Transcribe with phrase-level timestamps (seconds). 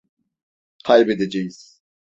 [0.83, 1.81] Kaybedeceğiz.